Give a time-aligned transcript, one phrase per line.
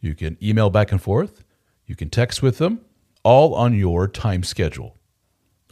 [0.00, 1.44] You can email back and forth.
[1.86, 2.80] You can text with them,
[3.22, 4.96] all on your time schedule,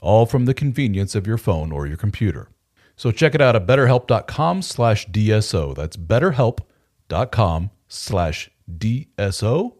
[0.00, 2.48] all from the convenience of your phone or your computer.
[2.96, 5.74] So check it out at betterhelp.com slash DSO.
[5.74, 9.76] That's betterhelp.com slash DSO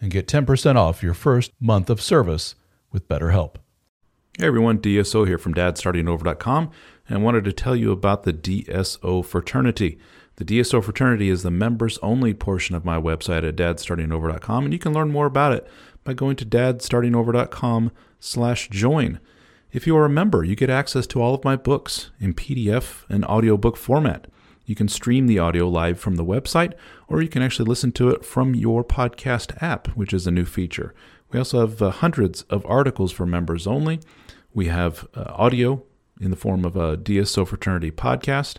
[0.00, 2.54] and get 10% off your first month of service
[2.90, 3.56] with BetterHelp.
[4.38, 6.70] Hey everyone, DSO here from dadstartingover.com
[7.08, 9.98] and wanted to tell you about the DSO fraternity.
[10.38, 14.78] The DSO fraternity is the members only portion of my website at dadstartingover.com and you
[14.78, 15.66] can learn more about it
[16.04, 19.18] by going to dadstartingover.com slash join.
[19.72, 23.04] If you are a member, you get access to all of my books in PDF
[23.08, 24.28] and audiobook format.
[24.64, 26.74] You can stream the audio live from the website,
[27.08, 30.44] or you can actually listen to it from your podcast app, which is a new
[30.44, 30.94] feature.
[31.32, 33.98] We also have uh, hundreds of articles for members only.
[34.54, 35.82] We have uh, audio
[36.20, 38.58] in the form of a DSO Fraternity podcast.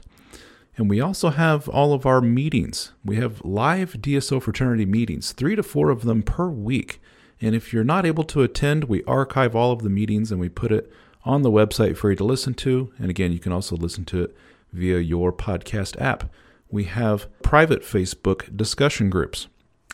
[0.80, 2.94] And we also have all of our meetings.
[3.04, 7.02] We have live DSO Fraternity meetings, three to four of them per week.
[7.42, 10.48] And if you're not able to attend, we archive all of the meetings and we
[10.48, 10.90] put it
[11.26, 12.94] on the website for you to listen to.
[12.98, 14.38] And again, you can also listen to it
[14.72, 16.32] via your podcast app.
[16.72, 19.48] We have private Facebook discussion groups.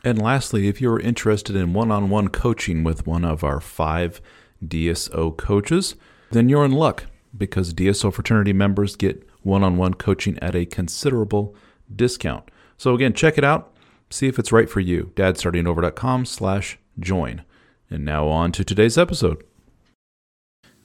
[0.04, 4.22] And lastly, if you're interested in one on one coaching with one of our five
[4.64, 5.96] DSO coaches,
[6.30, 7.06] then you're in luck
[7.36, 11.56] because DSO fraternity members get one on one coaching at a considerable
[11.94, 12.50] discount.
[12.78, 13.72] So again, check it out.
[14.10, 15.12] See if it's right for you.
[15.16, 17.44] dadstartingover.com slash join.
[17.90, 19.44] And now on to today's episode.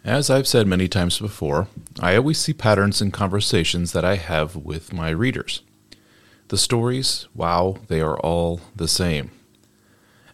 [0.04, 1.68] As I've said many times before,
[2.00, 5.62] I always see patterns in conversations that I have with my readers.
[6.48, 9.30] The stories, wow, they are all the same.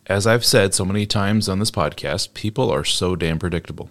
[0.06, 3.90] As I've said so many times on this podcast, people are so damn predictable.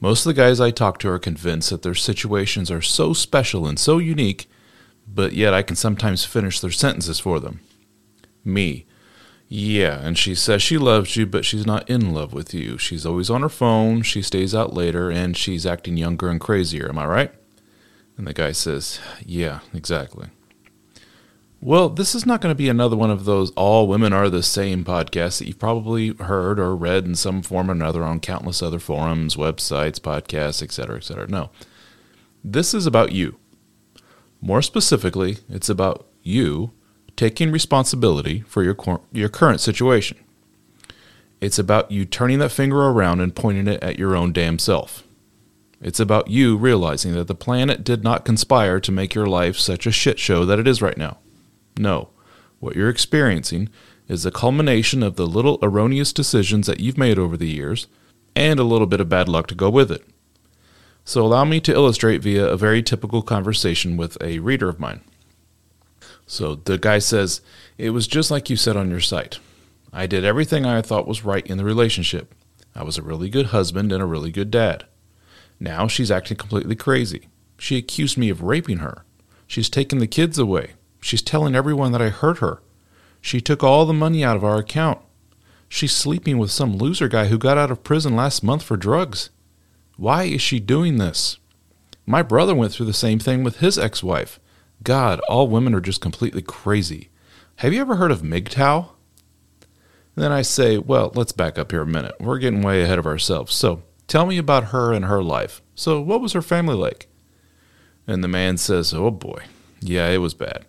[0.00, 3.66] Most of the guys I talk to are convinced that their situations are so special
[3.66, 4.48] and so unique,
[5.06, 7.60] but yet I can sometimes finish their sentences for them.
[8.44, 8.86] Me,
[9.48, 12.78] yeah, and she says she loves you, but she's not in love with you.
[12.78, 16.88] She's always on her phone, she stays out later, and she's acting younger and crazier.
[16.88, 17.32] Am I right?
[18.16, 20.28] And the guy says, Yeah, exactly.
[21.64, 24.42] Well, this is not going to be another one of those all women are the
[24.42, 28.62] same podcasts that you've probably heard or read in some form or another on countless
[28.62, 31.26] other forums, websites, podcasts, etc., etc.
[31.26, 31.48] No.
[32.44, 33.38] This is about you.
[34.42, 36.72] More specifically, it's about you
[37.16, 38.76] taking responsibility for your,
[39.10, 40.18] your current situation.
[41.40, 45.02] It's about you turning that finger around and pointing it at your own damn self.
[45.80, 49.86] It's about you realizing that the planet did not conspire to make your life such
[49.86, 51.16] a shit show that it is right now.
[51.78, 52.10] No,
[52.60, 53.68] what you're experiencing
[54.08, 57.86] is a culmination of the little erroneous decisions that you've made over the years
[58.36, 60.04] and a little bit of bad luck to go with it.
[61.04, 65.02] So, allow me to illustrate via a very typical conversation with a reader of mine.
[66.26, 67.40] So the guy says,
[67.78, 69.38] It was just like you said on your site.
[69.92, 72.34] I did everything I thought was right in the relationship.
[72.74, 74.84] I was a really good husband and a really good dad.
[75.60, 77.28] Now she's acting completely crazy.
[77.58, 79.04] She accused me of raping her.
[79.46, 80.72] She's taken the kids away.
[81.04, 82.62] She's telling everyone that I hurt her.
[83.20, 85.00] She took all the money out of our account.
[85.68, 89.28] She's sleeping with some loser guy who got out of prison last month for drugs.
[89.98, 91.36] Why is she doing this?
[92.06, 94.40] My brother went through the same thing with his ex wife.
[94.82, 97.10] God, all women are just completely crazy.
[97.56, 98.88] Have you ever heard of MGTOW?
[100.14, 102.14] then I say, well, let's back up here a minute.
[102.18, 103.54] We're getting way ahead of ourselves.
[103.54, 105.60] So tell me about her and her life.
[105.74, 107.08] So, what was her family like?
[108.06, 109.42] And the man says, oh boy,
[109.82, 110.64] yeah, it was bad.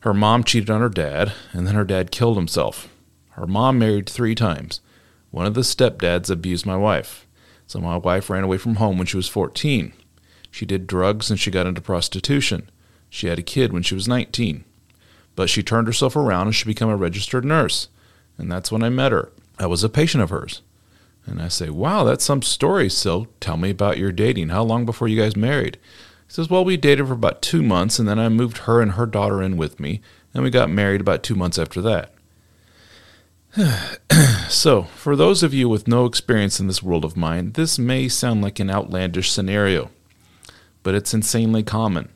[0.00, 2.88] Her mom cheated on her dad, and then her dad killed himself.
[3.30, 4.80] Her mom married three times.
[5.30, 7.26] One of the stepdads abused my wife.
[7.66, 9.92] So my wife ran away from home when she was 14.
[10.50, 12.70] She did drugs and she got into prostitution.
[13.10, 14.64] She had a kid when she was 19.
[15.36, 17.88] But she turned herself around and she became a registered nurse.
[18.38, 19.30] And that's when I met her.
[19.58, 20.62] I was a patient of hers.
[21.26, 24.48] And I say, Wow, that's some story, So Tell me about your dating.
[24.48, 25.78] How long before you guys married?
[26.28, 28.92] He says, Well, we dated for about two months, and then I moved her and
[28.92, 30.02] her daughter in with me,
[30.34, 32.12] and we got married about two months after that.
[34.50, 38.08] so, for those of you with no experience in this world of mine, this may
[38.08, 39.90] sound like an outlandish scenario,
[40.82, 42.10] but it's insanely common.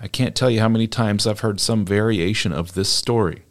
[0.00, 3.42] I can't tell you how many times I've heard some variation of this story.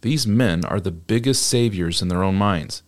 [0.00, 2.82] These men are the biggest saviors in their own minds.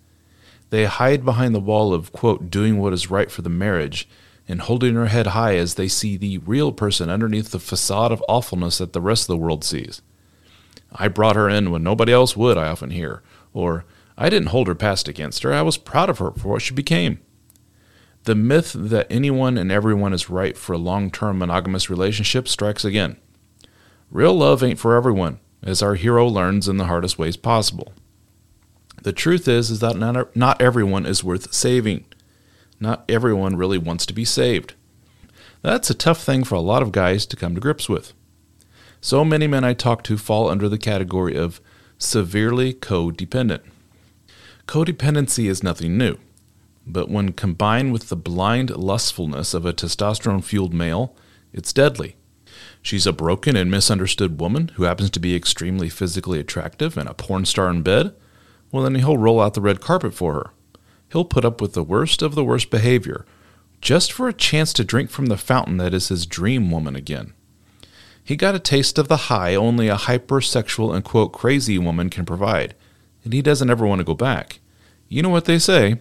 [0.70, 4.08] They hide behind the wall of, quote, doing what is right for the marriage
[4.46, 8.23] and holding her head high as they see the real person underneath the facade of
[8.29, 10.02] awfulness that the rest of the world sees.
[10.93, 13.23] I brought her in when nobody else would, I often hear.
[13.52, 13.85] Or,
[14.17, 16.75] I didn't hold her past against her, I was proud of her for what she
[16.75, 17.20] became.
[18.25, 22.85] The myth that anyone and everyone is right for a long term monogamous relationship strikes
[22.85, 23.17] again.
[24.11, 27.93] Real love ain't for everyone, as our hero learns in the hardest ways possible.
[29.02, 32.06] The truth is, is that not, not everyone is worth saving.
[32.80, 34.74] Not everyone really wants to be saved.
[35.62, 38.12] That's a tough thing for a lot of guys to come to grips with.
[39.00, 41.60] So many men I talk to fall under the category of
[41.98, 43.60] severely codependent.
[44.66, 46.16] Codependency is nothing new,
[46.86, 51.14] but when combined with the blind lustfulness of a testosterone fueled male,
[51.52, 52.16] it's deadly.
[52.82, 57.14] She's a broken and misunderstood woman who happens to be extremely physically attractive and a
[57.14, 58.14] porn star in bed.
[58.70, 60.50] Well, then he'll roll out the red carpet for her.
[61.14, 63.25] He'll put up with the worst of the worst behavior
[63.81, 67.34] just for a chance to drink from the fountain that is his dream woman again.
[68.25, 72.26] He got a taste of the high only a hypersexual and quote crazy woman can
[72.26, 72.75] provide,
[73.22, 74.58] and he doesn't ever want to go back.
[75.08, 76.00] You know what they say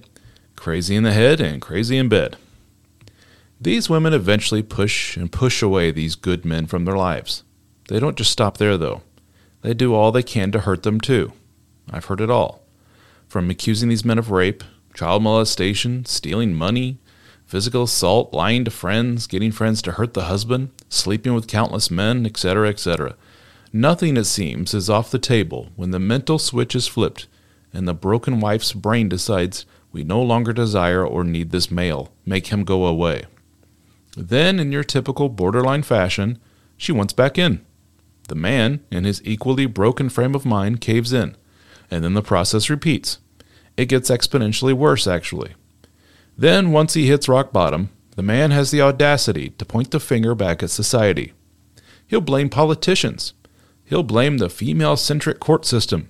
[0.55, 2.35] crazy in the head and crazy in bed.
[3.61, 7.43] These women eventually push and push away these good men from their lives.
[7.87, 9.03] They don't just stop there, though.
[9.61, 11.33] They do all they can to hurt them, too.
[11.91, 12.63] I've heard it all.
[13.27, 14.63] From accusing these men of rape,
[14.93, 16.99] child molestation, stealing money,
[17.45, 22.25] physical assault, lying to friends, getting friends to hurt the husband, sleeping with countless men,
[22.25, 23.15] etc., etc.
[23.71, 27.27] Nothing, it seems, is off the table when the mental switch is flipped
[27.73, 32.47] and the broken wife's brain decides we no longer desire or need this male, make
[32.47, 33.25] him go away.
[34.15, 36.39] Then, in your typical borderline fashion,
[36.77, 37.65] she wants back in.
[38.27, 41.35] The man, in his equally broken frame of mind, caves in,
[41.89, 43.17] and then the process repeats.
[43.77, 45.53] It gets exponentially worse, actually.
[46.37, 50.35] Then, once he hits rock bottom, the man has the audacity to point the finger
[50.35, 51.33] back at society.
[52.07, 53.33] He'll blame politicians.
[53.85, 56.09] He'll blame the female centric court system.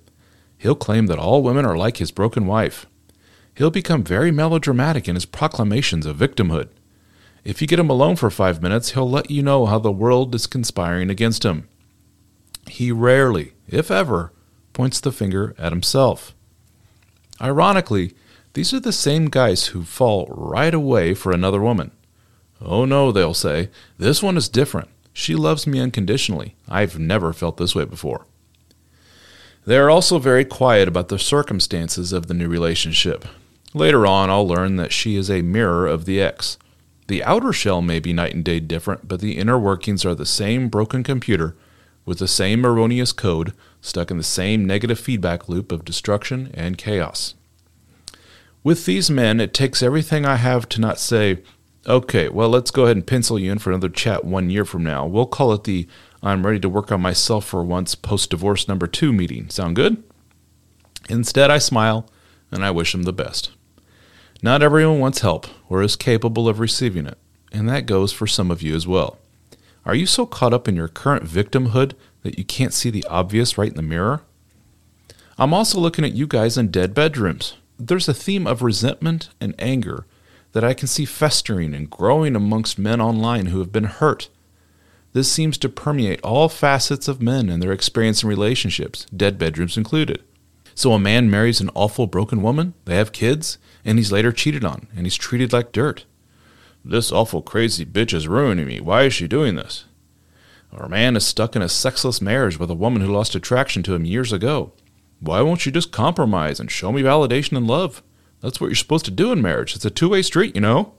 [0.58, 2.86] He'll claim that all women are like his broken wife.
[3.56, 6.70] He'll become very melodramatic in his proclamations of victimhood.
[7.44, 10.34] If you get him alone for five minutes, he'll let you know how the world
[10.34, 11.68] is conspiring against him.
[12.68, 14.32] He rarely, if ever,
[14.72, 16.34] points the finger at himself.
[17.42, 18.14] Ironically,
[18.54, 21.92] these are the same guys who fall right away for another woman.
[22.62, 24.90] Oh no, they'll say, this one is different.
[25.12, 26.56] She loves me unconditionally.
[26.68, 28.26] I've never felt this way before.
[29.66, 33.26] They are also very quiet about the circumstances of the new relationship.
[33.74, 36.58] Later on, I'll learn that she is a mirror of the ex.
[37.08, 40.26] The outer shell may be night and day different, but the inner workings are the
[40.26, 41.56] same broken computer
[42.06, 46.78] with the same erroneous code stuck in the same negative feedback loop of destruction and
[46.78, 47.36] chaos.
[48.64, 51.44] With these men, it takes everything I have to not say,
[51.86, 54.84] okay, well, let's go ahead and pencil you in for another chat one year from
[54.84, 55.06] now.
[55.06, 55.88] We'll call it the
[56.22, 59.50] I'm ready to work on myself for once post divorce number two meeting.
[59.50, 60.02] Sound good?
[61.10, 62.10] Instead, I smile
[62.50, 63.52] and I wish them the best.
[64.42, 67.18] Not everyone wants help or is capable of receiving it,
[67.52, 69.18] and that goes for some of you as well.
[69.86, 73.58] Are you so caught up in your current victimhood that you can't see the obvious
[73.58, 74.22] right in the mirror?
[75.38, 79.56] I'm also looking at you guys in dead bedrooms there's a theme of resentment and
[79.60, 80.06] anger
[80.54, 84.30] that I can see festering and growing amongst men online who have been hurt.
[85.14, 89.78] This seems to permeate all facets of men and their experience in relationships, dead bedrooms
[89.78, 90.24] included.
[90.76, 94.66] So a man marries an awful broken woman, they have kids, and he's later cheated
[94.66, 96.06] on, and he's treated like dirt.
[96.86, 98.80] This awful crazy bitch is ruining me.
[98.80, 99.86] Why is she doing this?
[100.72, 103.94] A man is stuck in a sexless marriage with a woman who lost attraction to
[103.94, 104.74] him years ago.
[105.20, 108.04] Why won't you just compromise and show me validation and love?
[108.42, 109.76] That's what you're supposed to do in marriage.
[109.76, 110.94] It's a two way street, you know?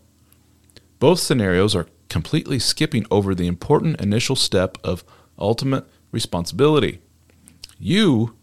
[1.01, 5.05] Both scenarios are completely skipping over the important initial step of
[5.39, 7.01] ultimate responsibility.
[7.79, 8.37] You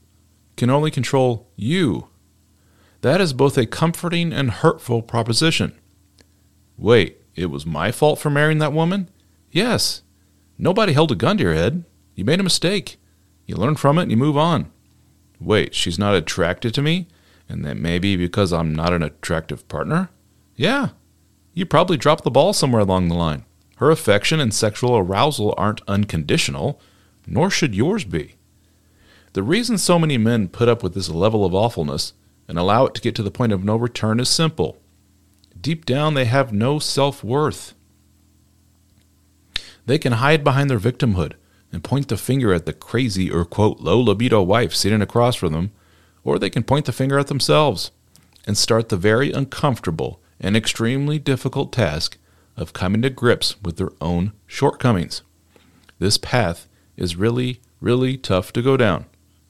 [0.57, 2.09] can only control you.
[3.01, 5.73] That is both a comforting and hurtful proposition.
[6.77, 9.09] Wait, it was my fault for marrying that woman?
[9.51, 10.03] Yes.
[10.57, 11.83] Nobody held a gun to your head.
[12.15, 12.97] You made a mistake.
[13.45, 14.71] You learn from it and you move on.
[15.39, 17.07] Wait, she's not attracted to me?
[17.49, 20.09] And that may be because I'm not an attractive partner?
[20.55, 20.89] Yeah,
[21.53, 23.45] you probably dropped the ball somewhere along the line.
[23.77, 26.79] Her affection and sexual arousal aren't unconditional,
[27.27, 28.35] nor should yours be.
[29.33, 32.13] The reason so many men put up with this level of awfulness
[32.47, 34.80] and allow it to get to the point of no return is simple.
[35.61, 37.75] Deep down, they have no self worth.
[39.85, 41.33] They can hide behind their victimhood
[41.71, 45.53] and point the finger at the crazy or, quote, low libido wife sitting across from
[45.53, 45.71] them,
[46.23, 47.91] or they can point the finger at themselves
[48.45, 52.17] and start the very uncomfortable and extremely difficult task
[52.57, 55.21] of coming to grips with their own shortcomings.
[55.99, 59.05] This path is really, really tough to go down,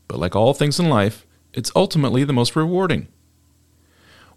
[0.08, 3.08] but like all things in life, it's ultimately the most rewarding.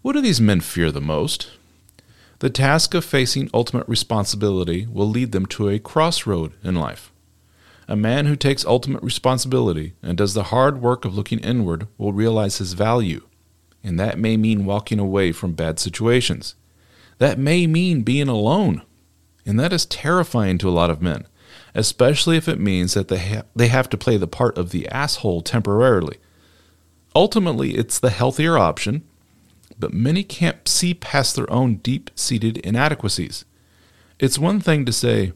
[0.03, 1.51] What do these men fear the most?
[2.41, 7.13] The task of facing ultimate responsibility will lead them to a crossroad in life.
[7.87, 12.13] A man who takes ultimate responsibility and does the hard work of looking inward will
[12.13, 13.23] realize his value,
[13.83, 16.55] and that may mean walking away from bad situations.
[17.19, 18.83] That may mean being alone,
[19.47, 21.27] and that is terrifying to a lot of men,
[21.75, 24.89] especially if it means that they, ha- they have to play the part of the
[24.89, 26.17] asshole temporarily.
[27.15, 29.05] Ultimately, it's the healthier option,
[29.79, 33.45] but many can't see past their own deep seated inadequacies.
[34.19, 35.33] It's one thing to say,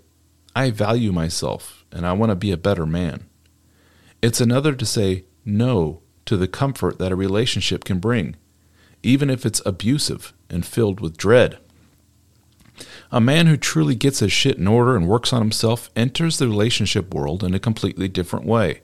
[0.54, 3.26] I value myself and I want to be a better man.
[4.22, 8.36] It's another to say no to the comfort that a relationship can bring,
[9.02, 11.58] even if it's abusive and filled with dread.
[13.10, 16.48] A man who truly gets his shit in order and works on himself enters the
[16.48, 18.82] relationship world in a completely different way.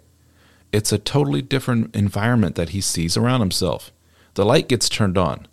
[0.72, 3.92] It's a totally different environment that he sees around himself.
[4.34, 5.46] The light gets turned on.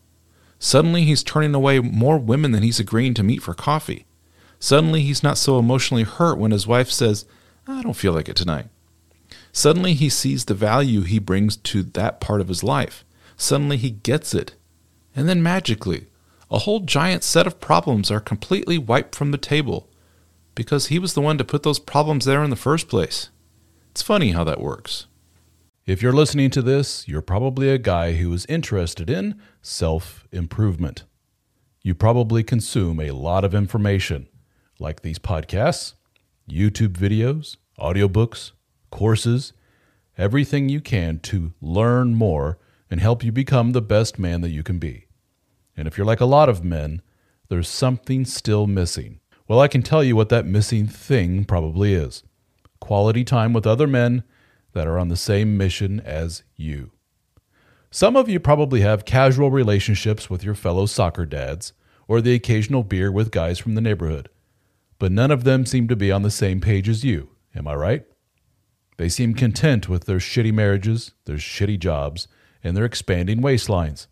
[0.59, 4.05] Suddenly, he's turning away more women than he's agreeing to meet for coffee.
[4.59, 7.25] Suddenly, he's not so emotionally hurt when his wife says,
[7.67, 8.67] I don't feel like it tonight.
[9.51, 13.03] Suddenly, he sees the value he brings to that part of his life.
[13.37, 14.55] Suddenly, he gets it.
[15.15, 16.07] And then magically,
[16.49, 19.89] a whole giant set of problems are completely wiped from the table
[20.53, 23.29] because he was the one to put those problems there in the first place.
[23.91, 25.07] It's funny how that works.
[25.87, 31.05] If you're listening to this, you're probably a guy who is interested in self improvement.
[31.81, 34.27] You probably consume a lot of information,
[34.77, 35.95] like these podcasts,
[36.47, 38.51] YouTube videos, audiobooks,
[38.91, 39.53] courses,
[40.19, 42.59] everything you can to learn more
[42.91, 45.07] and help you become the best man that you can be.
[45.75, 47.01] And if you're like a lot of men,
[47.49, 49.19] there's something still missing.
[49.47, 52.21] Well, I can tell you what that missing thing probably is
[52.79, 54.23] quality time with other men
[54.73, 56.91] that are on the same mission as you.
[57.89, 61.73] Some of you probably have casual relationships with your fellow soccer dads
[62.07, 64.29] or the occasional beer with guys from the neighborhood,
[64.97, 67.29] but none of them seem to be on the same page as you.
[67.53, 68.05] Am I right?
[68.97, 72.27] They seem content with their shitty marriages, their shitty jobs,
[72.63, 74.07] and their expanding waistlines.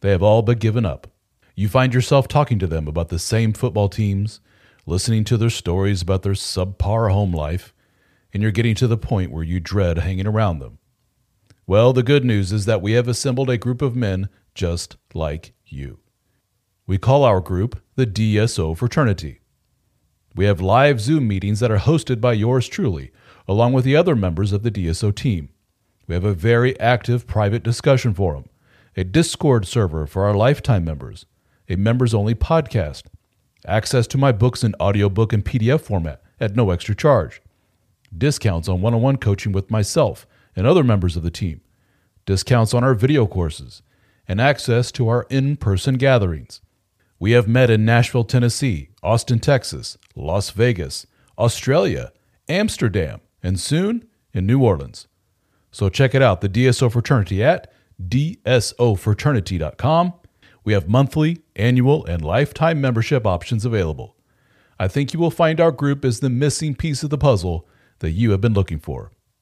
[0.00, 1.08] They have all but given up.
[1.54, 4.40] You find yourself talking to them about the same football teams,
[4.84, 7.72] listening to their stories about their subpar home life,
[8.36, 10.76] and you're getting to the point where you dread hanging around them.
[11.66, 15.54] Well, the good news is that we have assembled a group of men just like
[15.64, 16.00] you.
[16.86, 19.40] We call our group the DSO Fraternity.
[20.34, 23.10] We have live Zoom meetings that are hosted by yours truly,
[23.48, 25.48] along with the other members of the DSO team.
[26.06, 28.44] We have a very active private discussion forum,
[28.98, 31.24] a Discord server for our lifetime members,
[31.70, 33.04] a members only podcast,
[33.66, 37.40] access to my books in audiobook and PDF format at no extra charge,
[38.16, 41.60] discounts on one on one coaching with myself and other members of the team,
[42.24, 43.82] discounts on our video courses,
[44.28, 46.60] and access to our in person gatherings.
[47.18, 51.06] We have met in Nashville, Tennessee, Austin, Texas, Las Vegas,
[51.38, 52.12] Australia,
[52.48, 55.08] Amsterdam, and soon in New Orleans.
[55.70, 57.72] So check it out, the DSO Fraternity at
[58.02, 60.12] dsofraternity.com.
[60.64, 64.16] We have monthly, annual, and lifetime membership options available.
[64.78, 67.66] I think you will find our group is the missing piece of the puzzle
[68.00, 69.12] that you have been looking for.